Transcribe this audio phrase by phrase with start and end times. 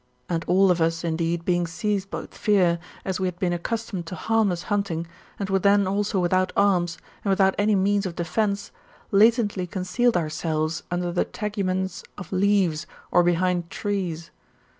[0.27, 4.15] And all of us, indeed, being seized with fear, as we had been accustomed to
[4.15, 5.05] harmless hunting,
[5.37, 8.71] and were then also without arms, and without any means of defence,
[9.11, 14.31] latently concealed ourselves under the teguments of leaves, or behind trees.